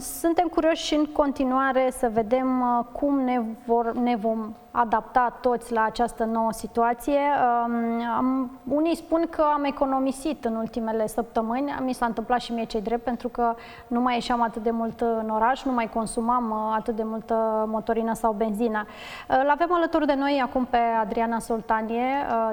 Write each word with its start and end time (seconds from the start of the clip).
Suntem 0.00 0.48
curioși 0.48 0.94
în 0.94 1.04
continuare 1.04 1.90
să 1.98 2.10
vedem 2.12 2.60
uh, 2.60 2.84
cum 2.92 3.20
ne, 3.20 3.40
vor, 3.66 3.92
ne 3.92 4.16
vom 4.16 4.54
adapta 4.76 5.38
toți 5.40 5.72
la 5.72 5.82
această 5.82 6.24
nouă 6.24 6.52
situație. 6.52 7.20
Um, 7.68 8.50
unii 8.68 8.96
spun 8.96 9.26
că 9.30 9.42
am 9.54 9.64
economisit 9.64 10.44
în 10.44 10.54
ultimele 10.54 11.06
săptămâni, 11.06 11.74
mi 11.80 11.92
s-a 11.92 12.06
întâmplat 12.06 12.40
și 12.40 12.52
mie 12.52 12.64
cei 12.64 12.80
drept, 12.80 13.04
pentru 13.04 13.28
că 13.28 13.54
nu 13.86 14.00
mai 14.00 14.14
ieșeam 14.14 14.42
atât 14.42 14.62
de 14.62 14.70
mult 14.70 15.00
în 15.00 15.28
oraș, 15.28 15.62
nu 15.62 15.72
mai 15.72 15.88
consumam 15.88 16.50
uh, 16.50 16.76
atât 16.78 16.96
de 16.96 17.02
multă 17.02 17.64
motorină 17.68 18.14
sau 18.14 18.32
benzină. 18.32 18.86
Uh, 18.86 19.42
l-avem 19.46 19.72
alături 19.72 20.06
de 20.06 20.14
noi 20.14 20.40
acum 20.44 20.64
pe 20.64 20.78
Adriana 21.00 21.38
Soltanie, 21.38 22.04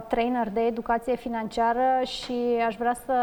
trainer 0.07 0.49
de 0.49 0.61
educație 0.61 1.15
financiară 1.15 2.03
și 2.03 2.63
aș 2.65 2.75
vrea 2.75 2.93
să 3.05 3.13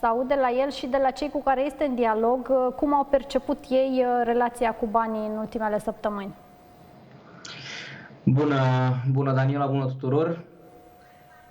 să 0.00 0.06
aud 0.06 0.28
de 0.28 0.34
la 0.34 0.50
el 0.50 0.70
și 0.70 0.86
de 0.86 0.98
la 1.02 1.10
cei 1.10 1.30
cu 1.30 1.42
care 1.42 1.64
este 1.64 1.84
în 1.84 1.94
dialog 1.94 2.48
uh, 2.50 2.72
cum 2.76 2.94
au 2.94 3.04
perceput 3.04 3.58
ei 3.68 4.04
uh, 4.06 4.20
relația 4.24 4.74
cu 4.74 4.86
banii 4.86 5.28
în 5.28 5.36
ultimele 5.36 5.78
săptămâni. 5.78 6.34
Bună, 8.32 8.56
bună 9.10 9.32
Daniela, 9.32 9.66
bună 9.66 9.86
tuturor! 9.86 10.44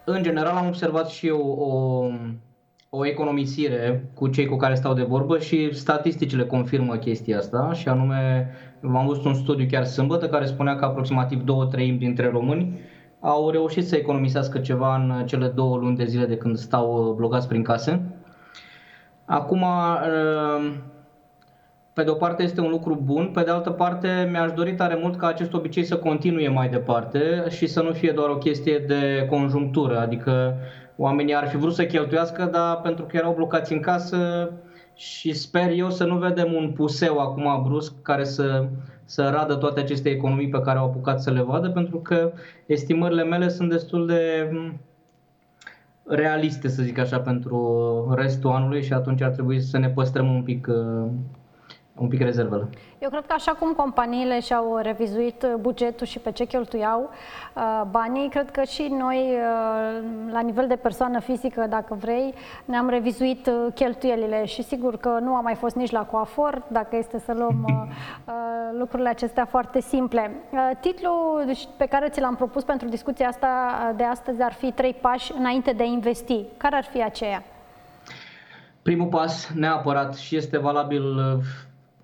În 0.05 0.23
general 0.23 0.55
am 0.55 0.67
observat 0.67 1.07
și 1.07 1.27
eu 1.27 1.39
o, 1.39 2.05
o 2.97 3.05
economisire 3.05 4.11
cu 4.13 4.27
cei 4.27 4.45
cu 4.45 4.55
care 4.55 4.75
stau 4.75 4.93
de 4.93 5.03
vorbă 5.03 5.39
și 5.39 5.73
statisticile 5.73 6.45
confirmă 6.45 6.95
chestia 6.95 7.37
asta 7.37 7.71
și 7.73 7.87
anume 7.87 8.49
am 8.93 9.05
văzut 9.07 9.25
un 9.25 9.33
studiu 9.33 9.65
chiar 9.71 9.83
sâmbătă 9.83 10.29
care 10.29 10.45
spunea 10.45 10.75
că 10.75 10.85
aproximativ 10.85 11.41
2 11.41 11.67
treimi 11.71 11.97
dintre 11.97 12.29
români 12.29 12.79
au 13.19 13.49
reușit 13.49 13.87
să 13.87 13.95
economisească 13.95 14.59
ceva 14.59 14.95
în 14.95 15.25
cele 15.25 15.47
două 15.47 15.77
luni 15.77 15.95
de 15.95 16.05
zile 16.05 16.25
de 16.25 16.37
când 16.37 16.57
stau 16.57 17.13
blocați 17.17 17.47
prin 17.47 17.63
case. 17.63 18.01
Acum, 19.25 19.61
uh, 19.61 20.73
pe 21.93 22.03
de 22.03 22.09
o 22.09 22.13
parte 22.13 22.43
este 22.43 22.61
un 22.61 22.69
lucru 22.69 23.01
bun, 23.03 23.31
pe 23.33 23.43
de 23.43 23.51
altă 23.51 23.69
parte 23.69 24.27
mi-aș 24.31 24.51
dori 24.51 24.75
tare 24.75 24.97
mult 25.01 25.15
ca 25.17 25.27
acest 25.27 25.53
obicei 25.53 25.83
să 25.83 25.97
continue 25.97 26.47
mai 26.47 26.69
departe 26.69 27.45
și 27.49 27.67
să 27.67 27.81
nu 27.81 27.91
fie 27.91 28.11
doar 28.11 28.29
o 28.29 28.37
chestie 28.37 28.77
de 28.77 29.27
conjunctură, 29.29 29.99
adică 29.99 30.55
oamenii 30.95 31.35
ar 31.35 31.47
fi 31.47 31.57
vrut 31.57 31.73
să 31.73 31.85
cheltuiască, 31.85 32.45
dar 32.45 32.81
pentru 32.81 33.05
că 33.05 33.17
erau 33.17 33.33
blocați 33.33 33.73
în 33.73 33.79
casă 33.79 34.51
și 34.93 35.33
sper 35.33 35.71
eu 35.71 35.89
să 35.89 36.05
nu 36.05 36.17
vedem 36.17 36.53
un 36.53 36.71
puseu 36.71 37.17
acum 37.17 37.63
brusc 37.63 38.01
care 38.01 38.23
să, 38.23 38.67
să 39.05 39.29
radă 39.29 39.55
toate 39.55 39.79
aceste 39.79 40.09
economii 40.09 40.49
pe 40.49 40.61
care 40.61 40.77
au 40.77 40.85
apucat 40.85 41.21
să 41.21 41.31
le 41.31 41.41
vadă, 41.41 41.69
pentru 41.69 41.97
că 41.99 42.31
estimările 42.65 43.23
mele 43.23 43.47
sunt 43.47 43.69
destul 43.69 44.07
de 44.07 44.51
realiste, 46.05 46.67
să 46.67 46.83
zic 46.83 46.97
așa, 46.97 47.19
pentru 47.19 48.13
restul 48.17 48.49
anului 48.49 48.83
și 48.83 48.93
atunci 48.93 49.21
ar 49.21 49.29
trebui 49.29 49.61
să 49.61 49.77
ne 49.77 49.89
păstrăm 49.89 50.35
un 50.35 50.43
pic 50.43 50.67
uh, 50.67 51.09
un 51.99 52.07
pic 52.07 52.21
rezervele. 52.21 52.69
Eu 52.99 53.09
cred 53.09 53.25
că 53.25 53.33
așa 53.33 53.51
cum 53.51 53.73
companiile 53.73 54.39
și-au 54.39 54.77
revizuit 54.81 55.45
bugetul 55.59 56.07
și 56.07 56.19
pe 56.19 56.31
ce 56.31 56.45
cheltuiau 56.45 57.09
uh, 57.55 57.81
banii, 57.89 58.29
cred 58.29 58.51
că 58.51 58.63
și 58.63 58.95
noi, 58.97 59.17
uh, 59.17 60.03
la 60.31 60.39
nivel 60.39 60.67
de 60.67 60.75
persoană 60.75 61.19
fizică, 61.19 61.65
dacă 61.69 61.97
vrei, 61.99 62.33
ne-am 62.65 62.89
revizuit 62.89 63.47
uh, 63.47 63.73
cheltuielile 63.73 64.45
și 64.45 64.63
sigur 64.63 64.97
că 64.97 65.17
nu 65.21 65.35
a 65.35 65.41
mai 65.41 65.55
fost 65.55 65.75
nici 65.75 65.91
la 65.91 66.05
coafor, 66.05 66.61
dacă 66.67 66.95
este 66.95 67.19
să 67.19 67.33
luăm 67.33 67.87
lucrurile 68.77 69.09
acestea 69.09 69.45
foarte 69.45 69.81
simple. 69.81 70.31
Titlul 70.79 71.43
deci, 71.45 71.67
pe 71.77 71.85
care 71.85 72.09
ți 72.09 72.21
l-am 72.21 72.35
propus 72.35 72.63
pentru 72.63 72.87
discuția 72.87 73.27
asta 73.27 73.47
de 73.95 74.03
astăzi 74.03 74.41
ar 74.41 74.53
fi 74.53 74.71
trei 74.71 74.93
pași 75.01 75.33
înainte 75.37 75.71
de 75.71 75.83
a 75.83 75.85
investi. 75.85 76.45
Care 76.57 76.75
ar 76.75 76.83
fi 76.83 77.03
aceea? 77.03 77.43
Primul 78.81 79.07
pas, 79.07 79.51
neapărat, 79.55 80.15
și 80.15 80.35
este 80.35 80.57
valabil 80.57 81.03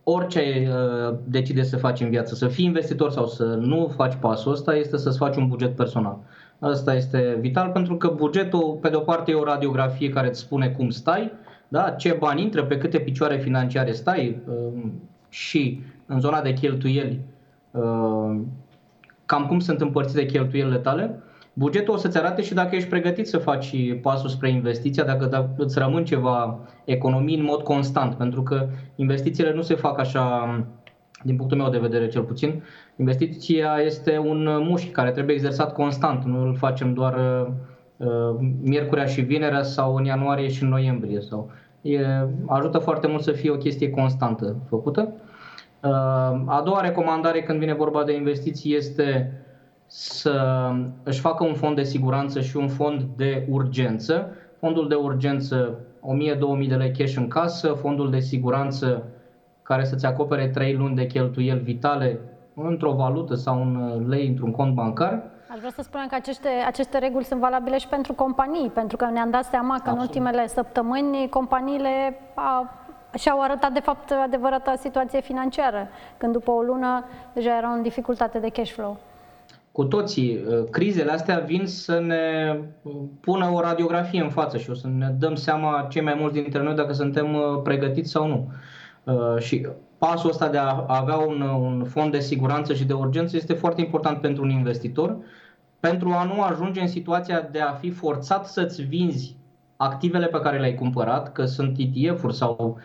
orice 0.08 0.67
uh, 0.70 1.17
decide 1.23 1.64
să 1.64 1.78
faci 1.78 2.00
în 2.00 2.09
viață, 2.09 2.36
să 2.36 2.48
fii 2.48 2.66
investitor 2.66 3.11
sau 3.11 3.25
să 3.25 3.44
nu 3.44 3.92
faci 3.95 4.14
pasul 4.20 4.52
ăsta, 4.52 4.75
este 4.75 4.97
să-ți 4.97 5.17
faci 5.17 5.36
un 5.36 5.47
buget 5.47 5.75
personal. 5.75 6.20
Asta 6.59 6.95
este 6.95 7.38
vital 7.40 7.69
pentru 7.69 7.97
că 7.97 8.07
bugetul, 8.07 8.78
pe 8.81 8.90
de 8.90 8.96
o 8.96 9.00
parte, 9.00 9.31
e 9.31 9.35
o 9.35 9.44
radiografie 9.44 10.09
care 10.09 10.28
îți 10.28 10.40
spune 10.40 10.69
cum 10.69 10.90
stai, 10.90 11.31
da? 11.68 11.90
ce 11.90 12.18
bani 12.19 12.41
intră, 12.41 12.63
pe 12.63 12.78
câte 12.78 13.00
picioare 13.00 13.38
financiare 13.38 13.91
stai 13.91 14.41
uh, 14.47 14.84
și 15.29 15.81
în 16.06 16.19
zona 16.19 16.41
de 16.41 16.53
cheltuieli, 16.53 17.19
uh, 17.72 18.40
cam 19.25 19.46
cum 19.47 19.59
sunt 19.59 19.81
împărțite 19.81 20.25
cheltuielile 20.25 20.78
tale 20.78 21.24
bugetul 21.57 21.93
o 21.93 21.97
să-ți 21.97 22.17
arate 22.17 22.41
și 22.41 22.53
dacă 22.53 22.75
ești 22.75 22.89
pregătit 22.89 23.27
să 23.27 23.38
faci 23.38 23.75
pasul 24.01 24.29
spre 24.29 24.49
investiția, 24.49 25.03
dacă 25.03 25.53
îți 25.57 25.79
rămân 25.79 26.05
ceva 26.05 26.59
economii 26.85 27.38
în 27.38 27.43
mod 27.43 27.61
constant, 27.61 28.16
pentru 28.16 28.43
că 28.43 28.67
investițiile 28.95 29.53
nu 29.53 29.61
se 29.61 29.75
fac 29.75 29.99
așa, 29.99 30.55
din 31.23 31.35
punctul 31.35 31.57
meu 31.57 31.69
de 31.69 31.77
vedere 31.77 32.07
cel 32.07 32.21
puțin. 32.21 32.63
Investiția 32.95 33.77
este 33.85 34.17
un 34.17 34.47
mușchi 34.67 34.89
care 34.89 35.11
trebuie 35.11 35.35
exersat 35.35 35.73
constant, 35.73 36.23
nu 36.23 36.41
îl 36.41 36.55
facem 36.55 36.93
doar 36.93 37.16
uh, 37.97 38.35
miercurea 38.61 39.05
și 39.05 39.22
vinerea 39.22 39.63
sau 39.63 39.95
în 39.95 40.05
ianuarie 40.05 40.47
și 40.47 40.63
în 40.63 40.69
noiembrie. 40.69 41.22
Sau, 41.22 41.51
e, 41.81 41.99
ajută 42.45 42.77
foarte 42.77 43.07
mult 43.07 43.22
să 43.22 43.31
fie 43.31 43.49
o 43.49 43.57
chestie 43.57 43.89
constantă 43.89 44.55
făcută. 44.69 45.13
Uh, 45.83 45.91
a 46.45 46.61
doua 46.66 46.81
recomandare 46.81 47.41
când 47.41 47.59
vine 47.59 47.73
vorba 47.73 48.03
de 48.03 48.16
investiții 48.16 48.75
este 48.75 49.31
să 49.97 50.72
își 51.03 51.19
facă 51.19 51.44
un 51.44 51.53
fond 51.53 51.75
de 51.75 51.83
siguranță 51.83 52.41
și 52.41 52.57
un 52.57 52.67
fond 52.67 53.01
de 53.16 53.47
urgență. 53.50 54.29
Fondul 54.59 54.88
de 54.88 54.95
urgență 54.95 55.79
1000-2000 56.63 56.67
de 56.67 56.75
lei 56.75 56.91
cash 56.91 57.16
în 57.16 57.28
casă, 57.28 57.67
fondul 57.67 58.11
de 58.11 58.19
siguranță 58.19 59.03
care 59.63 59.84
să-ți 59.84 60.05
acopere 60.05 60.47
3 60.47 60.73
luni 60.73 60.95
de 60.95 61.05
cheltuieli 61.05 61.59
vitale 61.59 62.19
într-o 62.53 62.91
valută 62.91 63.35
sau 63.35 63.61
un 63.61 64.05
lei 64.07 64.28
într-un 64.28 64.51
cont 64.51 64.73
bancar. 64.73 65.23
Aș 65.51 65.57
vrea 65.57 65.72
să 65.72 65.81
spunem 65.81 66.07
că 66.07 66.16
aceste, 66.16 66.50
aceste 66.66 66.97
reguli 66.97 67.23
sunt 67.23 67.39
valabile 67.39 67.78
și 67.78 67.88
pentru 67.88 68.13
companii, 68.13 68.69
pentru 68.69 68.97
că 68.97 69.05
ne-am 69.05 69.29
dat 69.29 69.44
seama 69.44 69.75
că 69.75 69.89
Absolut. 69.89 70.00
în 70.00 70.05
ultimele 70.05 70.47
săptămâni 70.47 71.29
companiile 71.29 72.19
a, 72.34 72.73
și-au 73.17 73.41
arătat 73.41 73.72
de 73.72 73.79
fapt 73.79 74.11
adevărata 74.23 74.75
situație 74.75 75.22
financiară, 75.22 75.88
când 76.17 76.31
după 76.34 76.51
o 76.51 76.61
lună 76.61 77.05
deja 77.34 77.57
erau 77.57 77.73
în 77.73 77.81
dificultate 77.81 78.39
de 78.39 78.50
cash 78.50 78.72
flow 78.72 78.97
cu 79.75 79.84
toții, 79.84 80.40
uh, 80.47 80.63
crizele 80.69 81.12
astea 81.12 81.40
vin 81.40 81.66
să 81.66 82.00
ne 82.00 82.56
uh, 82.81 82.94
pună 83.19 83.50
o 83.53 83.59
radiografie 83.59 84.22
în 84.22 84.30
față 84.30 84.58
și 84.58 84.69
o 84.69 84.74
să 84.74 84.88
ne 84.88 85.16
dăm 85.19 85.36
seama 85.36 85.88
cei 85.90 86.02
mai 86.02 86.16
mulți 86.19 86.41
dintre 86.41 86.63
noi 86.63 86.75
dacă 86.75 86.94
suntem 86.94 87.34
uh, 87.34 87.62
pregătiți 87.63 88.09
sau 88.09 88.28
nu. 88.28 88.52
Și 89.40 89.68
pasul 89.97 90.30
ăsta 90.30 90.47
de 90.47 90.58
a 90.58 90.84
avea 90.88 91.16
un, 91.16 91.41
un 91.41 91.84
fond 91.84 92.12
de 92.12 92.19
siguranță 92.19 92.74
și 92.74 92.85
de 92.85 92.94
urgență 92.94 93.35
este 93.35 93.53
foarte 93.53 93.81
important 93.81 94.22
pentru 94.22 94.44
un 94.44 94.50
investitor, 94.50 95.18
pentru 95.80 96.09
a 96.09 96.24
nu 96.24 96.41
ajunge 96.41 96.81
în 96.81 96.88
situația 96.88 97.50
de 97.52 97.59
a 97.59 97.72
fi 97.72 97.90
forțat 97.90 98.47
să-ți 98.47 98.81
vinzi 98.81 99.35
activele 99.78 100.25
pe 100.25 100.40
care 100.40 100.59
le-ai 100.59 100.75
cumpărat, 100.75 101.31
că 101.31 101.46
sunt 101.46 101.75
ETF-uri 101.78 102.35
sau 102.35 102.78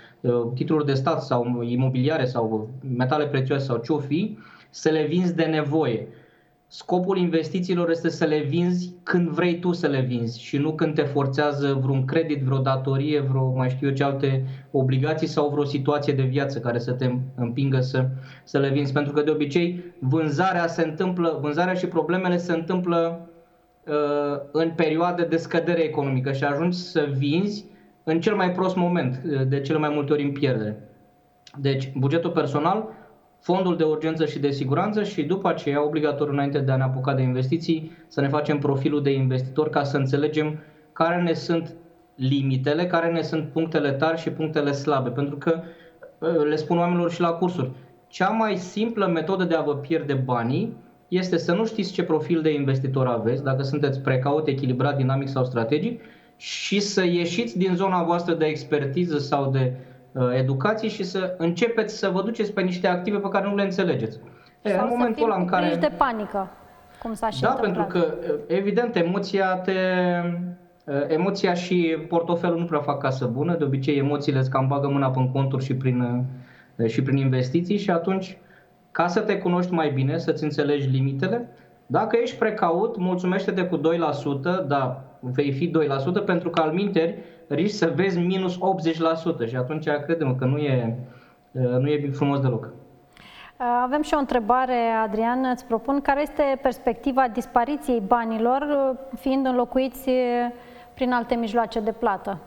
titluri 0.55 0.87
de 0.87 0.95
stat 0.95 1.23
sau 1.23 1.62
imobiliare 1.62 2.25
sau 2.25 2.69
metale 2.97 3.27
prețioase 3.27 3.65
sau 3.65 3.77
ce-o 3.77 3.99
fi, 3.99 4.39
să 4.71 4.89
le 4.89 5.05
vinzi 5.06 5.34
de 5.34 5.45
nevoie 5.45 6.09
Scopul 6.72 7.16
investițiilor 7.16 7.91
este 7.91 8.08
să 8.08 8.25
le 8.25 8.38
vinzi 8.38 8.94
când 9.03 9.28
vrei 9.28 9.58
tu 9.58 9.72
să 9.72 9.86
le 9.86 10.00
vinzi 10.00 10.42
și 10.42 10.56
nu 10.56 10.72
când 10.72 10.94
te 10.94 11.03
forțează 11.03 11.78
vreun 11.82 12.04
credit, 12.04 12.42
vreo 12.42 12.58
datorie, 12.58 13.20
vreo 13.20 13.50
mai 13.50 13.69
știu 13.69 13.88
eu 13.88 13.94
ce 13.94 14.04
alte 14.04 14.44
obligații 14.70 15.26
sau 15.26 15.48
vreo 15.48 15.64
situație 15.64 16.12
de 16.12 16.22
viață 16.22 16.60
care 16.60 16.78
să 16.78 16.92
te 16.92 17.10
împingă 17.34 17.81
să, 17.81 18.08
să 18.44 18.58
le 18.58 18.69
vinzi. 18.69 18.92
Pentru 18.92 19.12
că 19.12 19.22
de 19.22 19.31
obicei 19.31 19.84
vânzarea 19.98 20.66
se 20.66 20.82
întâmplă, 20.82 21.38
vânzarea 21.41 21.75
și 21.75 21.86
problemele 21.86 22.36
se 22.36 22.53
întâmplă 22.53 23.28
uh, 23.87 24.41
în 24.52 24.70
perioade 24.70 25.25
de 25.25 25.37
scădere 25.37 25.81
economică 25.82 26.32
și 26.32 26.44
ajungi 26.44 26.76
să 26.76 27.08
vinzi 27.16 27.64
în 28.04 28.20
cel 28.20 28.34
mai 28.34 28.52
prost 28.52 28.76
moment, 28.76 29.22
uh, 29.25 29.47
de 29.48 29.60
cele 29.60 29.78
mai 29.78 29.91
multe 29.94 30.12
ori 30.12 30.22
în 30.22 30.32
pierdere. 30.32 30.88
Deci, 31.58 31.92
bugetul 31.97 32.31
personal 32.31 32.88
fondul 33.40 33.76
de 33.76 33.84
urgență 33.84 34.26
și 34.26 34.38
de 34.38 34.50
siguranță 34.50 35.02
și 35.02 35.22
după 35.22 35.48
aceea, 35.48 35.84
obligatoriu 35.84 36.32
înainte 36.32 36.58
de 36.58 36.72
a 36.72 36.76
ne 36.76 36.82
apuca 36.82 37.14
de 37.14 37.22
investiții, 37.22 37.92
să 38.08 38.20
ne 38.20 38.28
facem 38.28 38.58
profilul 38.58 39.02
de 39.02 39.12
investitor 39.12 39.70
ca 39.70 39.84
să 39.84 39.96
înțelegem 39.96 40.58
care 40.92 41.22
ne 41.22 41.32
sunt 41.32 41.75
limitele, 42.14 42.87
care 42.87 43.10
ne 43.10 43.22
sunt 43.22 43.48
punctele 43.48 43.92
tari 43.92 44.20
și 44.20 44.31
punctele 44.31 44.72
slabe. 44.72 45.10
Pentru 45.10 45.37
că 45.37 45.60
ă, 46.22 46.42
le 46.42 46.56
spun 46.56 46.78
oamenilor 46.78 47.10
și 47.10 47.20
la 47.20 47.31
cursuri, 47.31 47.70
cea 48.08 48.28
mai 48.28 48.56
simplă 48.56 49.06
metodă 49.06 49.44
de 49.44 49.54
a 49.54 49.62
vă 49.62 49.76
pierde 49.76 50.14
banii 50.14 50.76
este 51.08 51.37
să 51.37 51.52
nu 51.52 51.66
știți 51.66 51.92
ce 51.92 52.02
profil 52.02 52.42
de 52.42 52.52
investitor 52.52 53.06
aveți, 53.06 53.42
dacă 53.42 53.62
sunteți 53.62 54.00
precaut, 54.00 54.46
echilibrat, 54.46 54.96
dinamic 54.96 55.28
sau 55.28 55.44
strategic, 55.44 56.02
și 56.37 56.81
să 56.81 57.04
ieșiți 57.04 57.58
din 57.58 57.75
zona 57.75 58.02
voastră 58.02 58.34
de 58.34 58.44
expertiză 58.44 59.19
sau 59.19 59.50
de 59.50 59.72
Uh, 59.72 59.89
educație 60.37 60.89
și 60.89 61.03
să 61.03 61.35
începeți 61.39 61.99
să 61.99 62.09
vă 62.09 62.23
duceți 62.23 62.53
pe 62.53 62.61
niște 62.61 62.87
active 62.87 63.17
pe 63.19 63.29
care 63.29 63.49
nu 63.49 63.55
le 63.55 63.62
înțelegeți. 63.62 64.19
E, 64.62 64.73
în 64.73 64.87
momentul 64.91 65.25
ăla 65.25 65.37
în 65.37 65.47
care... 65.47 65.77
de 65.81 65.93
panică, 65.97 66.49
cum 67.03 67.15
s-a 67.15 67.31
și 67.31 67.41
Da, 67.41 67.49
întâmplat. 67.49 67.89
pentru 67.89 68.01
că, 68.01 68.33
uh, 68.33 68.39
evident, 68.47 68.97
emoția 68.97 69.55
te, 69.57 69.73
Emoția 71.09 71.55
și 71.55 71.97
portofelul 72.09 72.59
nu 72.59 72.65
prea 72.65 72.81
fac 72.81 73.01
casă 73.01 73.27
bună, 73.27 73.57
de 73.57 73.65
obicei 73.65 73.97
emoțiile 73.99 74.39
îți 74.39 74.51
cam 74.51 74.67
bagă 74.67 74.89
mâna 74.89 75.11
pe 75.11 75.31
conturi 75.33 75.65
și 75.65 75.75
prin, 75.75 76.25
și 76.87 77.03
prin 77.03 77.17
investiții 77.17 77.79
și 77.79 77.91
atunci 77.91 78.39
ca 78.91 79.07
să 79.07 79.21
te 79.21 79.39
cunoști 79.39 79.73
mai 79.73 79.91
bine, 79.91 80.19
să-ți 80.19 80.45
înțelegi 80.45 80.89
limitele, 80.89 81.49
dacă 81.87 82.19
ești 82.23 82.37
precaut, 82.37 82.97
mulțumește-te 82.97 83.65
cu 83.65 83.77
2%, 83.79 83.81
da, 84.67 85.03
vei 85.21 85.53
fi 85.53 85.71
2%, 86.21 86.25
pentru 86.25 86.51
că 86.51 86.61
al 86.61 86.73
minteri 86.73 87.15
riști 87.55 87.76
să 87.76 87.93
vezi 87.94 88.19
minus 88.19 88.58
80% 89.44 89.49
și 89.49 89.56
atunci 89.56 89.88
credem 90.05 90.37
că 90.37 90.44
nu 90.44 90.56
e, 90.56 90.99
nu 91.52 91.88
e 91.88 92.11
frumos 92.12 92.41
deloc. 92.41 92.69
Avem 93.82 94.02
și 94.02 94.14
o 94.14 94.19
întrebare, 94.19 94.76
Adrian, 95.05 95.44
îți 95.52 95.67
propun, 95.67 96.00
care 96.00 96.23
este 96.23 96.58
perspectiva 96.62 97.29
dispariției 97.32 98.02
banilor 98.06 98.94
fiind 99.19 99.47
înlocuiți 99.47 100.11
prin 100.94 101.12
alte 101.12 101.35
mijloace 101.35 101.81
de 101.81 101.93
plată? 101.93 102.38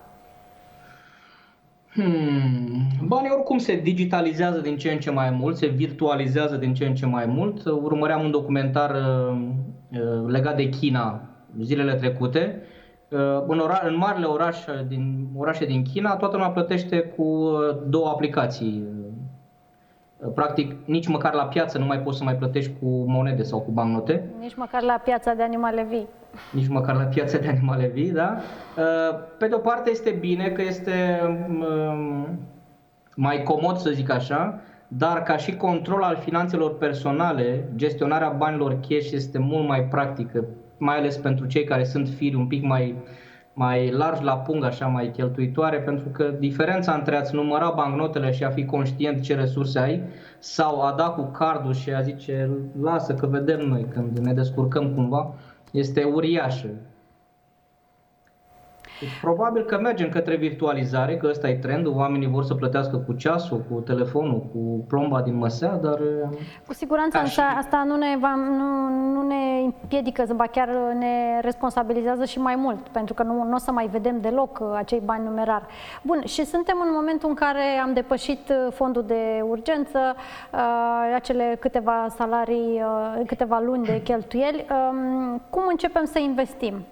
Hmm. 1.94 3.08
Banii 3.08 3.32
oricum 3.32 3.58
se 3.58 3.76
digitalizează 3.76 4.60
din 4.60 4.78
ce 4.78 4.92
în 4.92 5.00
ce 5.00 5.12
mai 5.12 5.30
mult, 5.30 5.58
se 5.58 5.68
virtualizează 5.68 6.56
din 6.56 6.74
ce 6.74 6.86
în 6.86 6.96
ce 6.96 7.06
mai 7.06 7.26
mult. 7.26 7.66
Urmăream 7.66 8.24
un 8.24 8.32
documentar 8.32 8.92
uh, 8.92 9.38
uh, 9.92 10.28
legat 10.28 10.56
de 10.56 10.70
China 10.70 11.22
zilele 11.62 11.94
trecute. 11.94 12.62
Uh, 13.14 13.44
în, 13.48 13.60
ora- 13.60 13.88
în 13.88 13.98
marile 13.98 14.26
orașe 14.26 14.86
din, 14.88 15.28
orașe 15.38 15.66
din 15.66 15.84
China, 15.84 16.16
toată 16.16 16.36
lumea 16.36 16.52
plătește 16.52 17.00
cu 17.00 17.52
două 17.88 18.10
aplicații. 18.10 18.84
Practic, 20.36 20.76
nici 20.86 21.08
măcar 21.08 21.34
la 21.34 21.46
piață 21.46 21.78
nu 21.78 21.86
mai 21.86 22.00
poți 22.00 22.18
să 22.18 22.24
mai 22.24 22.36
plătești 22.36 22.72
cu 22.82 22.88
monede 23.08 23.44
sau 23.44 23.60
cu 23.60 23.72
bancnote. 23.72 24.30
Nici 24.40 24.56
măcar 24.56 24.82
la 24.82 25.02
piața 25.04 25.34
de 25.34 25.44
animale 25.44 25.84
vii 25.90 26.08
nici 26.52 26.68
măcar 26.68 26.96
la 26.96 27.04
piața 27.04 27.38
de 27.38 27.48
animale 27.48 27.88
vii, 27.88 28.12
da? 28.12 28.38
Uh, 28.78 29.20
pe 29.38 29.48
de 29.48 29.56
o 29.56 29.58
parte 29.58 29.90
este 29.90 30.10
bine 30.10 30.50
că 30.50 30.62
este 30.62 31.22
um, 31.50 32.40
mai 33.16 33.44
comod, 33.44 33.78
să 33.78 33.90
zic 33.90 34.12
așa, 34.12 34.60
dar 34.88 35.24
ca 35.24 35.38
și 35.38 35.56
control 35.56 36.02
al 36.02 36.16
finanțelor 36.16 36.78
personale, 36.78 37.70
gestionarea 37.76 38.30
banilor 38.30 38.74
cash 38.74 39.12
este 39.12 39.38
mult 39.38 39.68
mai 39.68 39.84
practică, 39.84 40.46
mai 40.84 40.98
ales 40.98 41.18
pentru 41.18 41.46
cei 41.46 41.64
care 41.64 41.84
sunt 41.84 42.10
firi 42.10 42.36
un 42.36 42.48
pic 42.48 42.64
mai, 42.64 42.96
mai 43.54 43.92
largi 43.92 44.24
la 44.24 44.38
pung, 44.38 44.64
așa, 44.64 44.88
mai 44.88 45.12
cheltuitoare, 45.12 45.78
pentru 45.78 46.08
că 46.10 46.24
diferența 46.40 46.94
între 46.94 47.16
a-ți 47.16 47.36
număra 47.36 47.70
bancnotele 47.76 48.32
și 48.32 48.44
a 48.44 48.50
fi 48.50 48.66
conștient 48.66 49.22
ce 49.22 49.36
resurse 49.36 49.80
ai, 49.80 50.02
sau 50.40 50.82
a 50.82 50.94
da 50.98 51.10
cu 51.10 51.22
cardul 51.22 51.74
și 51.74 51.94
a 51.94 52.02
zice, 52.02 52.50
lasă 52.82 53.14
că 53.14 53.26
vedem 53.26 53.60
noi 53.60 53.86
când 53.90 54.18
ne 54.18 54.34
descurcăm 54.34 54.94
cumva, 54.94 55.34
este 55.72 56.04
uriașă. 56.04 56.70
Deci, 59.04 59.20
probabil 59.22 59.64
că 59.64 59.80
mergem 59.80 60.10
către 60.10 60.36
virtualizare, 60.36 61.18
că 61.18 61.28
ăsta 61.30 61.50
e 61.50 61.56
trendul, 61.56 61.94
oamenii 61.96 62.28
vor 62.28 62.44
să 62.44 62.54
plătească 62.54 62.98
cu 62.98 63.14
ceasul, 63.14 63.62
cu 63.70 63.80
telefonul, 63.80 64.40
cu 64.52 64.86
plomba 64.88 65.22
din 65.22 65.36
măsea, 65.36 65.80
dar... 65.82 66.00
Cu 66.68 66.74
siguranță 66.74 67.20
însă 67.20 67.32
și... 67.32 67.58
asta 67.58 67.84
nu 67.88 67.96
ne, 67.96 68.18
va, 68.20 68.36
nu, 68.36 68.90
nu 69.14 69.28
ne 69.28 69.62
împiedică, 69.64 70.26
ba 70.36 70.46
chiar 70.46 70.70
ne 70.98 71.40
responsabilizează 71.42 72.26
și 72.26 72.40
mai 72.40 72.56
mult, 72.56 72.88
pentru 72.88 73.14
că 73.14 73.24
nu, 73.24 73.44
nu 73.44 73.54
o 73.54 73.58
să 73.58 73.72
mai 73.72 73.88
vedem 73.88 74.22
deloc 74.22 74.60
uh, 74.62 74.68
acei 74.76 75.02
bani 75.06 75.24
numerar. 75.24 75.68
Bun, 76.04 76.22
și 76.26 76.46
suntem 76.46 76.78
în 76.86 76.90
momentul 76.94 77.30
în 77.30 77.36
care 77.36 77.64
am 77.84 77.94
depășit 77.94 78.50
uh, 78.50 78.72
fondul 78.72 79.04
de 79.08 79.44
urgență, 79.50 80.00
uh, 80.54 80.60
acele 81.16 81.58
câteva 81.60 82.06
salarii, 82.10 82.82
uh, 82.82 83.26
câteva 83.26 83.60
luni 83.66 83.86
de 83.86 84.02
cheltuieli. 84.04 84.66
Uh, 84.70 85.40
cum 85.50 85.64
începem 85.70 86.06
să 86.06 86.20
investim? 86.20 86.86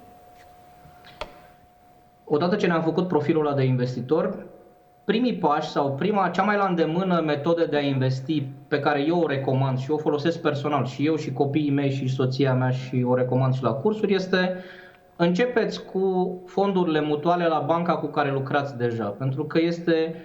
Odată 2.34 2.56
ce 2.56 2.68
ne-am 2.68 2.82
făcut 2.82 3.08
profilul 3.08 3.46
ăla 3.46 3.56
de 3.56 3.64
investitor, 3.64 4.46
primii 5.04 5.36
pași 5.38 5.70
sau 5.70 5.92
prima, 5.92 6.30
cea 6.30 6.44
mai 6.44 6.58
la 6.58 6.66
îndemână 6.66 7.22
metodă 7.26 7.66
de 7.66 7.76
a 7.76 7.80
investi 7.80 8.42
pe 8.68 8.80
care 8.80 9.06
eu 9.08 9.20
o 9.20 9.28
recomand 9.28 9.78
și 9.78 9.92
o 9.92 9.98
folosesc 9.98 10.42
personal 10.42 10.86
și 10.86 11.06
eu 11.06 11.16
și 11.16 11.34
copiii 11.34 11.72
mei 11.72 11.92
și 11.92 12.08
soția 12.08 12.54
mea 12.54 12.70
și 12.70 13.06
o 13.08 13.16
recomand 13.16 13.54
și 13.54 13.64
la 13.64 13.74
cursuri 13.74 14.14
este 14.14 14.64
începeți 15.16 15.86
cu 15.86 16.36
fondurile 16.46 17.02
mutuale 17.02 17.48
la 17.48 17.60
banca 17.60 17.96
cu 17.96 18.06
care 18.06 18.32
lucrați 18.32 18.78
deja, 18.78 19.06
pentru 19.06 19.46
că 19.46 19.60
este 19.62 20.16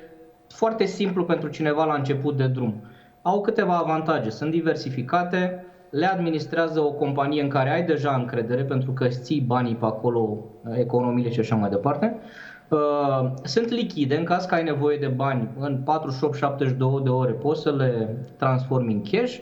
foarte 0.48 0.84
simplu 0.84 1.24
pentru 1.24 1.48
cineva 1.48 1.84
la 1.84 1.94
început 1.94 2.36
de 2.36 2.46
drum. 2.46 2.82
Au 3.22 3.40
câteva 3.40 3.76
avantaje, 3.76 4.30
sunt 4.30 4.50
diversificate, 4.50 5.66
le 5.90 6.06
administrează 6.06 6.80
o 6.80 6.92
companie 6.92 7.42
în 7.42 7.48
care 7.48 7.70
ai 7.70 7.84
deja 7.84 8.14
încredere 8.14 8.62
pentru 8.62 8.92
că 8.92 9.04
îți 9.04 9.20
ții 9.22 9.40
banii 9.40 9.74
pe 9.74 9.84
acolo, 9.84 10.44
economiile 10.74 11.30
și 11.30 11.40
așa 11.40 11.54
mai 11.54 11.70
departe. 11.70 12.16
Uh, 12.68 13.30
sunt 13.42 13.68
lichide, 13.68 14.16
în 14.16 14.24
caz 14.24 14.44
că 14.44 14.54
ai 14.54 14.62
nevoie 14.62 14.98
de 14.98 15.06
bani 15.06 15.48
în 15.58 15.82
48-72 16.62 16.76
de 17.02 17.08
ore 17.08 17.32
poți 17.32 17.62
să 17.62 17.72
le 17.72 18.16
transformi 18.36 18.92
în 18.92 19.02
cash. 19.02 19.38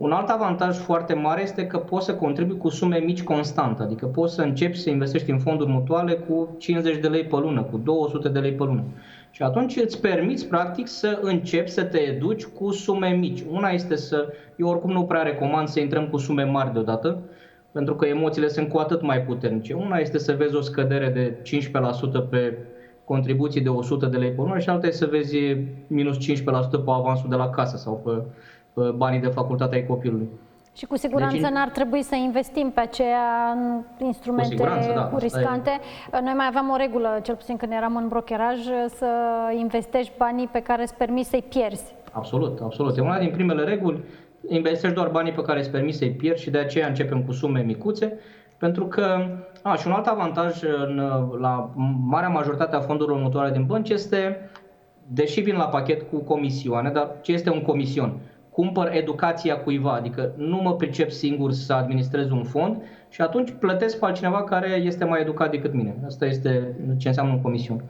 Un 0.00 0.12
alt 0.12 0.28
avantaj 0.28 0.76
foarte 0.76 1.14
mare 1.14 1.42
este 1.42 1.66
că 1.66 1.78
poți 1.78 2.04
să 2.04 2.14
contribui 2.14 2.56
cu 2.56 2.68
sume 2.68 2.98
mici 2.98 3.22
constant, 3.22 3.80
adică 3.80 4.06
poți 4.06 4.34
să 4.34 4.42
începi 4.42 4.76
să 4.76 4.90
investești 4.90 5.30
în 5.30 5.38
fonduri 5.38 5.70
mutuale 5.70 6.14
cu 6.14 6.54
50 6.58 6.96
de 6.96 7.08
lei 7.08 7.24
pe 7.24 7.36
lună, 7.36 7.62
cu 7.62 7.76
200 7.76 8.28
de 8.28 8.38
lei 8.38 8.52
pe 8.52 8.64
lună. 8.64 8.84
Și 9.30 9.42
atunci 9.42 9.76
îți 9.76 10.00
permiți, 10.00 10.48
practic, 10.48 10.88
să 10.88 11.18
începi 11.22 11.70
să 11.70 11.84
te 11.84 11.98
educi 11.98 12.44
cu 12.44 12.70
sume 12.70 13.08
mici. 13.08 13.44
Una 13.50 13.68
este 13.68 13.96
să, 13.96 14.32
eu 14.56 14.68
oricum 14.68 14.90
nu 14.90 15.04
prea 15.04 15.22
recomand 15.22 15.68
să 15.68 15.80
intrăm 15.80 16.08
cu 16.08 16.16
sume 16.16 16.44
mari 16.44 16.72
deodată, 16.72 17.18
pentru 17.72 17.94
că 17.94 18.06
emoțiile 18.06 18.48
sunt 18.48 18.68
cu 18.68 18.78
atât 18.78 19.02
mai 19.02 19.22
puternice. 19.22 19.74
Una 19.74 19.96
este 19.96 20.18
să 20.18 20.32
vezi 20.32 20.54
o 20.54 20.60
scădere 20.60 21.08
de 21.08 21.36
15% 22.26 22.28
pe 22.30 22.58
contribuții 23.04 23.60
de 23.60 23.68
100 23.68 24.06
de 24.06 24.16
lei 24.16 24.30
pe 24.30 24.40
lună 24.40 24.58
și 24.58 24.68
alta 24.68 24.86
este 24.86 25.04
să 25.04 25.10
vezi 25.10 25.36
minus 25.86 26.16
15% 26.16 26.20
pe 26.70 26.80
avansul 26.86 27.28
de 27.28 27.36
la 27.36 27.50
casă 27.50 27.76
sau 27.76 28.00
pe, 28.04 28.10
pe 28.10 28.59
banii 28.96 29.20
de 29.20 29.28
facultate 29.28 29.74
ai 29.74 29.86
copilului. 29.86 30.28
Și 30.76 30.86
cu 30.86 30.96
siguranță 30.96 31.36
deci, 31.36 31.50
n-ar 31.50 31.68
trebui 31.68 32.02
să 32.02 32.14
investim 32.14 32.70
pe 32.74 32.80
aceea 32.80 33.56
instrumente 33.98 34.54
da, 34.94 35.10
riscante. 35.18 35.70
Noi 36.22 36.32
mai 36.36 36.46
aveam 36.48 36.70
o 36.70 36.76
regulă, 36.76 37.18
cel 37.22 37.34
puțin 37.34 37.56
când 37.56 37.72
eram 37.72 37.96
în 37.96 38.08
brokeraj, 38.08 38.58
să 38.86 39.06
investești 39.58 40.12
banii 40.16 40.46
pe 40.46 40.60
care 40.60 40.82
îți 40.82 40.94
permis 40.94 41.28
să-i 41.28 41.44
pierzi. 41.48 41.94
Absolut, 42.12 42.60
absolut. 42.60 42.96
E 42.96 43.00
una 43.00 43.18
din 43.18 43.30
primele 43.30 43.64
reguli. 43.64 44.04
Investești 44.48 44.96
doar 44.96 45.08
banii 45.08 45.32
pe 45.32 45.42
care 45.42 45.58
îți 45.58 45.70
permis 45.70 45.96
să-i 45.96 46.10
pierzi 46.10 46.42
și 46.42 46.50
de 46.50 46.58
aceea 46.58 46.86
începem 46.86 47.22
cu 47.22 47.32
sume 47.32 47.60
micuțe. 47.60 48.18
Pentru 48.58 48.84
că, 48.84 49.26
a, 49.62 49.74
și 49.74 49.86
un 49.86 49.92
alt 49.92 50.06
avantaj 50.06 50.62
în, 50.62 50.96
la 51.40 51.70
marea 52.06 52.28
majoritate 52.28 52.76
a 52.76 52.80
fondurilor 52.80 53.20
mutuale 53.20 53.50
din 53.50 53.64
bănci 53.64 53.88
este, 53.88 54.50
deși 55.06 55.40
vin 55.40 55.56
la 55.56 55.64
pachet 55.64 56.10
cu 56.10 56.16
comisioane, 56.16 56.90
dar 56.90 57.10
ce 57.20 57.32
este 57.32 57.50
un 57.50 57.62
comision? 57.62 58.18
Cumpăr 58.50 58.90
educația 58.92 59.56
cuiva, 59.56 59.92
adică 59.92 60.32
nu 60.36 60.56
mă 60.56 60.74
pricep 60.74 61.10
singur 61.10 61.52
să 61.52 61.72
administrez 61.72 62.30
un 62.30 62.44
fond 62.44 62.82
și 63.08 63.20
atunci 63.20 63.50
plătesc 63.50 63.98
pe 63.98 64.04
altcineva 64.04 64.44
care 64.44 64.68
este 64.68 65.04
mai 65.04 65.20
educat 65.20 65.50
decât 65.50 65.72
mine. 65.72 65.96
Asta 66.06 66.26
este 66.26 66.76
ce 66.98 67.08
înseamnă 67.08 67.32
un 67.32 67.40
comision. 67.40 67.82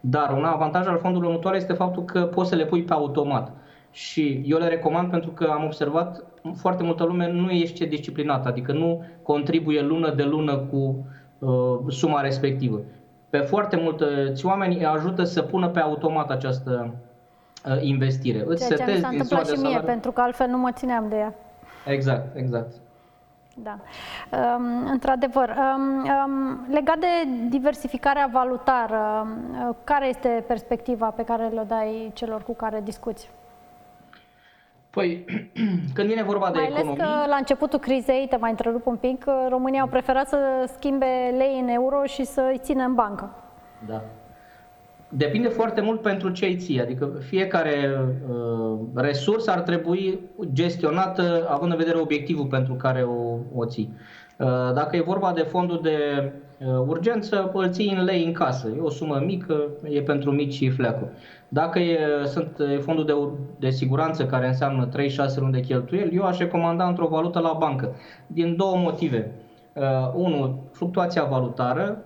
Dar 0.00 0.32
un 0.36 0.44
avantaj 0.44 0.86
al 0.86 0.98
fondurilor 0.98 1.32
mutuale 1.32 1.56
este 1.56 1.72
faptul 1.72 2.04
că 2.04 2.20
poți 2.22 2.48
să 2.48 2.54
le 2.54 2.64
pui 2.64 2.82
pe 2.82 2.92
automat. 2.92 3.52
Și 3.90 4.42
eu 4.46 4.58
le 4.58 4.68
recomand 4.68 5.10
pentru 5.10 5.30
că 5.30 5.44
am 5.44 5.64
observat 5.64 6.24
foarte 6.54 6.82
multă 6.82 7.04
lume 7.04 7.30
nu 7.30 7.50
ești 7.50 7.86
disciplinată, 7.86 8.48
adică 8.48 8.72
nu 8.72 9.04
contribuie 9.22 9.82
lună 9.82 10.14
de 10.14 10.22
lună 10.22 10.56
cu 10.56 11.06
uh, 11.38 11.78
suma 11.88 12.20
respectivă. 12.20 12.80
Pe 13.30 13.38
foarte 13.38 13.76
mulți 13.76 14.46
oameni 14.46 14.84
ajută 14.84 15.24
să 15.24 15.42
pună 15.42 15.68
pe 15.68 15.78
automat 15.78 16.30
această 16.30 16.94
Uh, 16.94 17.07
investire. 17.80 18.42
Îți 18.46 18.66
Ceea 18.66 18.86
ce 18.86 18.92
mi 18.92 19.00
s-a 19.00 19.08
întâmplat 19.08 19.46
și 19.46 19.52
mie, 19.52 19.62
salariu. 19.62 19.86
pentru 19.86 20.12
că 20.12 20.20
altfel 20.20 20.48
nu 20.48 20.58
mă 20.58 20.72
țineam 20.72 21.08
de 21.08 21.16
ea. 21.16 21.34
Exact, 21.86 22.36
exact. 22.36 22.72
Da. 23.62 23.78
Um, 24.30 24.86
într-adevăr, 24.90 25.48
um, 25.48 25.98
um, 25.98 26.66
legat 26.70 26.98
de 26.98 27.06
diversificarea 27.48 28.28
valutară, 28.32 29.26
uh, 29.50 29.74
care 29.84 30.08
este 30.08 30.44
perspectiva 30.46 31.06
pe 31.10 31.24
care 31.24 31.46
le 31.46 31.64
dai 31.68 32.10
celor 32.14 32.42
cu 32.42 32.54
care 32.54 32.80
discuți? 32.84 33.30
Păi, 34.90 35.24
când 35.94 36.08
vine 36.08 36.22
vorba 36.22 36.50
de 36.50 36.58
mai 36.58 36.68
economie... 36.68 37.02
ales 37.02 37.22
că 37.22 37.28
la 37.28 37.36
începutul 37.36 37.78
crizei, 37.78 38.26
te 38.28 38.36
mai 38.36 38.50
întrerup 38.50 38.86
un 38.86 38.96
pic, 38.96 39.24
România 39.48 39.80
au 39.80 39.86
preferat 39.86 40.28
să 40.28 40.38
schimbe 40.76 41.34
lei 41.36 41.58
în 41.60 41.68
euro 41.68 42.04
și 42.04 42.24
să 42.24 42.48
îi 42.50 42.58
țină 42.58 42.84
în 42.84 42.94
bancă. 42.94 43.30
Da. 43.86 44.02
Depinde 45.10 45.48
foarte 45.48 45.80
mult 45.80 46.00
pentru 46.00 46.30
ce 46.30 46.44
îi 46.46 46.56
ții, 46.56 46.80
adică 46.80 47.12
fiecare 47.20 48.00
uh, 48.30 48.78
resursă 48.94 49.50
ar 49.50 49.60
trebui 49.60 50.18
gestionată 50.52 51.46
având 51.50 51.72
în 51.72 51.78
vedere 51.78 51.98
obiectivul 51.98 52.46
pentru 52.46 52.74
care 52.74 53.02
o, 53.02 53.38
o 53.54 53.64
ții. 53.64 53.92
Uh, 54.38 54.46
dacă 54.74 54.96
e 54.96 55.00
vorba 55.00 55.32
de 55.32 55.42
fondul 55.42 55.80
de 55.82 55.98
uh, 56.58 56.84
urgență, 56.86 57.50
îl 57.54 57.70
ții 57.70 57.94
în 57.98 58.04
lei 58.04 58.24
în 58.24 58.32
casă. 58.32 58.68
E 58.76 58.80
o 58.80 58.90
sumă 58.90 59.22
mică, 59.24 59.62
e 59.82 60.02
pentru 60.02 60.30
mici 60.30 60.52
și 60.52 60.70
fleacuri. 60.70 61.10
Dacă 61.48 61.78
e, 61.78 61.98
sunt 62.24 62.58
e 62.74 62.78
fondul 62.78 63.04
de, 63.04 63.14
de 63.58 63.70
siguranță 63.70 64.26
care 64.26 64.46
înseamnă 64.46 64.88
3-6 64.88 64.92
luni 65.36 65.52
de 65.52 65.60
cheltuieli, 65.60 66.16
eu 66.16 66.24
aș 66.24 66.38
recomanda 66.38 66.88
într-o 66.88 67.06
valută 67.06 67.38
la 67.38 67.56
bancă. 67.58 67.94
Din 68.26 68.56
două 68.56 68.76
motive. 68.76 69.34
Uh, 69.72 70.12
unu, 70.14 70.62
fluctuația 70.72 71.24
valutară 71.24 72.02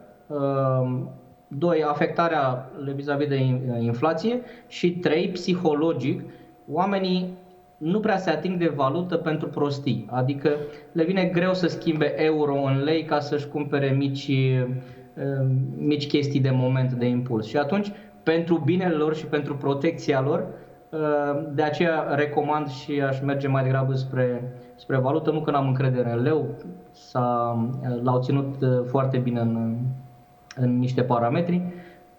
Doi, 1.58 1.82
afectarea 1.82 2.70
vis-a-vis 2.94 3.28
de 3.28 3.40
inflație. 3.80 4.40
Și 4.66 4.90
trei, 4.90 5.28
psihologic, 5.28 6.22
oamenii 6.70 7.38
nu 7.78 8.00
prea 8.00 8.16
se 8.16 8.30
ating 8.30 8.58
de 8.58 8.72
valută 8.76 9.16
pentru 9.16 9.48
prostii, 9.48 10.06
adică 10.10 10.50
le 10.92 11.04
vine 11.04 11.24
greu 11.24 11.54
să 11.54 11.66
schimbe 11.66 12.22
euro 12.22 12.62
în 12.62 12.82
lei 12.82 13.04
ca 13.04 13.18
să-și 13.18 13.48
cumpere 13.48 13.90
mici, 13.90 14.32
mici 15.76 16.06
chestii 16.06 16.40
de 16.40 16.50
moment, 16.50 16.92
de 16.92 17.06
impuls. 17.06 17.46
Și 17.46 17.56
atunci, 17.56 17.92
pentru 18.22 18.62
binele 18.64 18.94
lor 18.94 19.14
și 19.14 19.26
pentru 19.26 19.56
protecția 19.56 20.20
lor, 20.20 20.46
de 21.54 21.62
aceea 21.62 22.14
recomand 22.14 22.68
și 22.68 23.00
aș 23.00 23.20
merge 23.20 23.48
mai 23.48 23.62
degrabă 23.62 23.94
spre, 23.94 24.52
spre 24.74 24.96
valută, 24.96 25.30
nu 25.30 25.40
că 25.40 25.50
n-am 25.50 25.66
încredere 25.66 26.12
în 26.12 26.22
leu, 26.22 26.56
s-a, 26.90 27.58
l-au 28.02 28.20
ținut 28.20 28.54
foarte 28.86 29.18
bine 29.18 29.40
în, 29.40 29.76
în 30.56 30.78
niște 30.78 31.02
parametri, 31.02 31.62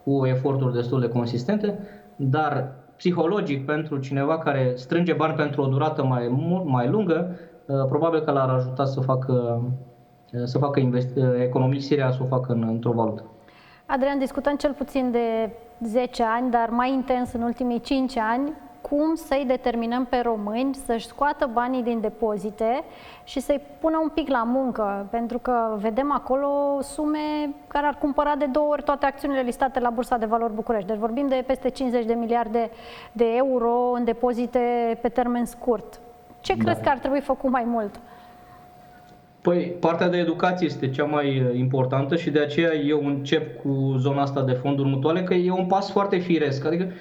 cu 0.03 0.25
eforturi 0.25 0.73
destul 0.73 0.99
de 0.99 1.09
consistente, 1.09 1.79
dar 2.15 2.71
psihologic 2.95 3.65
pentru 3.65 3.97
cineva 3.97 4.37
care 4.37 4.73
strânge 4.75 5.13
bani 5.13 5.33
pentru 5.33 5.61
o 5.61 5.65
durată 5.67 6.03
mai, 6.03 6.27
mai 6.63 6.87
lungă, 6.87 7.35
uh, 7.65 7.85
probabil 7.87 8.21
că 8.21 8.31
l-ar 8.31 8.49
ajuta 8.49 8.85
să 8.85 8.99
facă, 8.99 9.63
uh, 10.33 10.41
să 10.43 10.57
facă 10.57 10.79
investi- 10.79 11.17
uh, 11.17 11.41
economisirea, 11.41 12.11
să 12.11 12.19
o 12.21 12.25
facă 12.25 12.53
în, 12.53 12.63
într-o 12.67 12.91
valută. 12.91 13.25
Adrian, 13.85 14.19
discutăm 14.19 14.55
cel 14.55 14.73
puțin 14.73 15.11
de 15.11 15.51
10 15.81 16.23
ani, 16.23 16.51
dar 16.51 16.69
mai 16.69 16.93
intens 16.93 17.33
în 17.33 17.41
ultimii 17.41 17.79
5 17.79 18.17
ani, 18.17 18.53
cum 18.89 19.15
să-i 19.15 19.43
determinăm 19.47 20.05
pe 20.05 20.19
români 20.23 20.75
să-și 20.75 21.07
scoată 21.07 21.49
banii 21.53 21.83
din 21.83 21.99
depozite 22.01 22.83
și 23.23 23.39
să-i 23.39 23.61
pună 23.79 23.99
un 24.03 24.09
pic 24.09 24.27
la 24.29 24.43
muncă, 24.43 25.07
pentru 25.11 25.37
că 25.37 25.75
vedem 25.77 26.11
acolo 26.11 26.79
sume 26.81 27.49
care 27.67 27.85
ar 27.85 27.97
cumpăra 27.97 28.35
de 28.35 28.45
două 28.45 28.67
ori 28.67 28.83
toate 28.83 29.05
acțiunile 29.05 29.41
listate 29.41 29.79
la 29.79 29.89
Bursa 29.89 30.17
de 30.17 30.25
Valori 30.25 30.53
București. 30.53 30.87
Deci 30.87 30.97
vorbim 30.97 31.27
de 31.27 31.43
peste 31.47 31.69
50 31.69 32.05
de 32.05 32.13
miliarde 32.13 32.69
de 33.11 33.25
euro 33.35 33.91
în 33.95 34.03
depozite 34.03 34.59
pe 35.01 35.09
termen 35.09 35.45
scurt. 35.45 35.99
Ce 36.39 36.55
da. 36.55 36.63
crezi 36.63 36.81
că 36.81 36.89
ar 36.89 36.97
trebui 36.97 37.19
făcut 37.19 37.49
mai 37.49 37.63
mult? 37.65 37.99
Păi, 39.43 39.75
partea 39.79 40.09
de 40.09 40.17
educație 40.17 40.65
este 40.65 40.89
cea 40.89 41.03
mai 41.03 41.41
uh, 41.41 41.57
importantă 41.57 42.15
și 42.15 42.29
de 42.29 42.39
aceea 42.39 42.73
eu 42.73 43.05
încep 43.05 43.61
cu 43.61 43.95
zona 43.97 44.21
asta 44.21 44.41
de 44.41 44.51
fonduri 44.51 44.89
mutuale, 44.89 45.23
că 45.23 45.33
e 45.33 45.51
un 45.51 45.65
pas 45.65 45.91
foarte 45.91 46.17
firesc. 46.17 46.65
Adică 46.65 46.91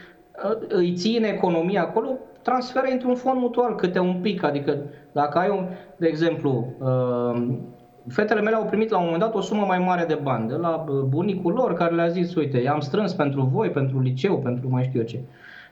îi 0.69 0.93
ții 0.93 1.17
în 1.17 1.25
economie 1.25 1.79
acolo, 1.79 2.09
transferă 2.43 2.87
într-un 2.91 3.15
fond 3.15 3.41
mutual 3.41 3.75
câte 3.75 3.99
un 3.99 4.19
pic. 4.21 4.43
Adică 4.45 4.77
dacă 5.13 5.39
ai, 5.39 5.49
un, 5.49 5.67
de 5.97 6.07
exemplu, 6.07 6.67
uh, 6.79 7.47
fetele 8.09 8.41
mele 8.41 8.57
au 8.57 8.65
primit 8.65 8.91
la 8.91 8.99
un 8.99 9.05
moment 9.05 9.23
dat 9.23 9.35
o 9.35 9.41
sumă 9.41 9.65
mai 9.67 9.79
mare 9.79 10.05
de 10.05 10.19
bani 10.23 10.49
de 10.49 10.55
la 10.55 10.85
uh, 10.89 11.01
bunicul 11.01 11.53
lor 11.53 11.73
care 11.73 11.95
le-a 11.95 12.09
zis, 12.09 12.35
uite, 12.35 12.59
i-am 12.59 12.81
strâns 12.81 13.13
pentru 13.13 13.43
voi, 13.53 13.71
pentru 13.71 14.01
liceu, 14.01 14.39
pentru 14.39 14.69
mai 14.71 14.85
știu 14.85 15.01
eu 15.01 15.07
ce. 15.07 15.21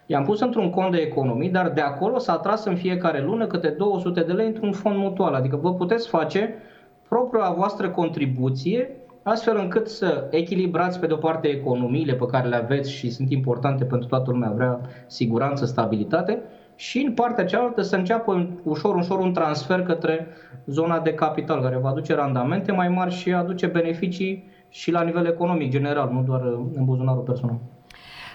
I-am 0.06 0.24
pus 0.24 0.40
într-un 0.40 0.70
cont 0.70 0.92
de 0.92 0.98
economii, 0.98 1.50
dar 1.50 1.68
de 1.68 1.80
acolo 1.80 2.18
s-a 2.18 2.36
tras 2.36 2.64
în 2.64 2.76
fiecare 2.76 3.22
lună 3.22 3.46
câte 3.46 3.68
200 3.68 4.20
de 4.20 4.32
lei 4.32 4.46
într-un 4.46 4.72
fond 4.72 4.96
mutual. 4.96 5.34
Adică 5.34 5.56
vă 5.56 5.74
puteți 5.74 6.08
face 6.08 6.54
propria 7.08 7.50
voastră 7.56 7.90
contribuție 7.90 8.99
astfel 9.22 9.56
încât 9.56 9.88
să 9.88 10.28
echilibrați 10.30 10.98
pe 10.98 11.06
de-o 11.06 11.16
parte 11.16 11.48
economiile 11.48 12.14
pe 12.14 12.26
care 12.26 12.48
le 12.48 12.56
aveți 12.56 12.90
și 12.90 13.10
sunt 13.10 13.30
importante 13.30 13.84
pentru 13.84 14.08
toată 14.08 14.30
lumea, 14.30 14.50
vrea 14.50 14.80
siguranță, 15.06 15.64
stabilitate, 15.64 16.42
și 16.74 16.98
în 16.98 17.12
partea 17.12 17.44
cealaltă 17.44 17.82
să 17.82 17.96
înceapă 17.96 18.48
ușor, 18.62 18.94
ușor 18.94 19.18
un 19.18 19.32
transfer 19.32 19.82
către 19.82 20.26
zona 20.66 21.00
de 21.00 21.14
capital, 21.14 21.62
care 21.62 21.76
va 21.76 21.88
aduce 21.88 22.14
randamente 22.14 22.72
mai 22.72 22.88
mari 22.88 23.14
și 23.14 23.32
aduce 23.32 23.66
beneficii 23.66 24.48
și 24.68 24.90
la 24.90 25.02
nivel 25.02 25.26
economic 25.26 25.70
general, 25.70 26.10
nu 26.12 26.22
doar 26.22 26.40
în 26.74 26.84
buzunarul 26.84 27.22
personal. 27.22 27.58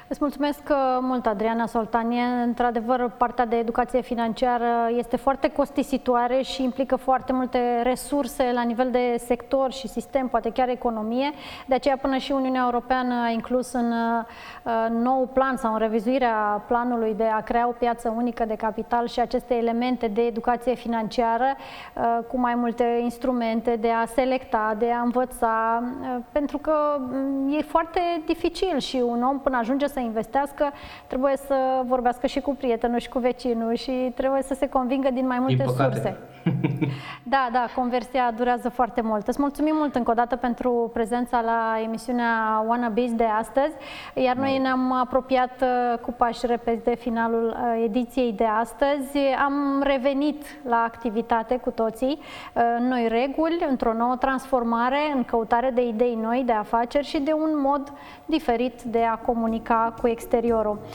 Îți 0.07 0.19
mulțumesc 0.21 0.61
uh, 0.69 0.77
mult, 1.01 1.25
Adriana 1.25 1.65
Soltanie. 1.65 2.21
Într-adevăr, 2.43 3.11
partea 3.17 3.45
de 3.45 3.55
educație 3.55 4.01
financiară 4.01 4.89
este 4.97 5.17
foarte 5.17 5.47
costisitoare 5.49 6.41
și 6.41 6.63
implică 6.63 6.95
foarte 6.95 7.33
multe 7.33 7.81
resurse 7.83 8.51
la 8.53 8.61
nivel 8.61 8.91
de 8.91 9.15
sector 9.17 9.71
și 9.71 9.87
sistem, 9.87 10.27
poate 10.27 10.51
chiar 10.51 10.69
economie. 10.69 11.31
De 11.65 11.75
aceea, 11.75 11.97
până 11.97 12.17
și 12.17 12.31
Uniunea 12.31 12.61
Europeană 12.63 13.13
a 13.25 13.29
inclus 13.29 13.73
în 13.73 13.91
uh, 13.91 14.87
nou 14.89 15.29
plan 15.33 15.57
sau 15.57 15.73
în 15.73 15.79
revizuirea 15.79 16.63
planului 16.67 17.13
de 17.13 17.23
a 17.23 17.41
crea 17.41 17.67
o 17.67 17.71
piață 17.71 18.13
unică 18.17 18.45
de 18.45 18.55
capital 18.55 19.07
și 19.07 19.19
aceste 19.19 19.53
elemente 19.53 20.07
de 20.07 20.21
educație 20.21 20.73
financiară 20.75 21.55
uh, 21.93 22.19
cu 22.27 22.39
mai 22.39 22.55
multe 22.55 22.99
instrumente 23.01 23.75
de 23.75 23.89
a 23.91 24.05
selecta, 24.05 24.75
de 24.77 24.91
a 24.91 25.01
învăța, 25.01 25.83
pentru 26.31 26.57
că 26.57 26.73
mm, 26.99 27.53
e 27.57 27.61
foarte 27.61 27.99
dificil 28.25 28.79
și 28.79 29.03
un 29.05 29.23
om 29.23 29.39
până 29.39 29.57
ajunge 29.57 29.87
să 29.94 29.94
investească, 29.99 30.71
trebuie 31.07 31.37
să 31.37 31.81
vorbească 31.85 32.27
și 32.27 32.39
cu 32.39 32.55
prietenul 32.55 32.99
și 32.99 33.09
cu 33.09 33.19
vecinul 33.19 33.75
și 33.75 34.11
trebuie 34.15 34.41
să 34.41 34.53
se 34.53 34.69
convingă 34.69 35.09
din 35.13 35.27
mai 35.27 35.39
multe 35.39 35.63
din 35.63 35.67
surse. 35.67 36.17
Da, 37.27 37.49
da, 37.51 37.65
conversia 37.75 38.31
durează 38.31 38.69
foarte 38.69 39.01
mult. 39.01 39.27
Îți 39.27 39.41
mulțumim 39.41 39.75
mult 39.75 39.95
încă 39.95 40.11
o 40.11 40.13
dată 40.13 40.35
pentru 40.35 40.89
prezența 40.93 41.41
la 41.41 41.79
emisiunea 41.83 42.63
Wannabes 42.67 43.13
de 43.13 43.23
astăzi, 43.23 43.75
iar 44.13 44.35
noi 44.35 44.57
ne-am 44.57 44.91
apropiat 44.91 45.61
uh, 45.61 45.99
cu 45.99 46.11
pași 46.11 46.45
repezi 46.45 46.83
de 46.83 46.95
finalul 46.95 47.47
uh, 47.47 47.81
ediției 47.83 48.33
de 48.33 48.43
astăzi. 48.43 49.17
Am 49.45 49.81
revenit 49.83 50.43
la 50.67 50.75
activitate 50.75 51.57
cu 51.57 51.69
toții, 51.69 52.19
uh, 52.53 52.63
noi 52.79 53.07
reguli, 53.07 53.65
într-o 53.69 53.93
nouă 53.93 54.15
transformare, 54.15 54.99
în 55.15 55.23
căutare 55.23 55.71
de 55.73 55.87
idei 55.87 56.17
noi, 56.21 56.43
de 56.45 56.51
afaceri 56.51 57.07
și 57.07 57.19
de 57.19 57.31
un 57.31 57.59
mod 57.61 57.93
diferit 58.25 58.81
de 58.81 59.03
a 59.03 59.15
comunica 59.15 59.93
cu 60.01 60.07
exteriorul. 60.07 60.79